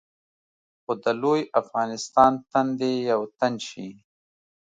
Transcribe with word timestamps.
خو 0.81 0.91
د 1.03 1.05
لوی 1.21 1.41
افغانستان 1.61 2.31
تن 2.51 2.67
دې 2.79 2.93
یو 3.11 3.21
تن 3.39 3.53
شي. 3.67 3.89